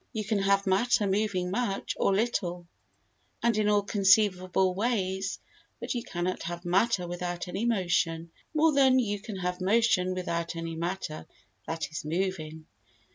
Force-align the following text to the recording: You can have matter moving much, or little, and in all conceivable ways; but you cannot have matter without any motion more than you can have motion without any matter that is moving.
You 0.13 0.25
can 0.25 0.39
have 0.39 0.65
matter 0.65 1.05
moving 1.05 1.51
much, 1.51 1.95
or 1.95 2.11
little, 2.11 2.65
and 3.43 3.55
in 3.55 3.69
all 3.69 3.83
conceivable 3.83 4.73
ways; 4.73 5.37
but 5.79 5.93
you 5.93 6.01
cannot 6.01 6.41
have 6.41 6.65
matter 6.65 7.07
without 7.07 7.47
any 7.47 7.65
motion 7.65 8.31
more 8.51 8.73
than 8.73 8.97
you 8.97 9.19
can 9.19 9.35
have 9.35 9.61
motion 9.61 10.15
without 10.15 10.55
any 10.55 10.75
matter 10.75 11.27
that 11.67 11.91
is 11.91 12.03
moving. 12.03 12.65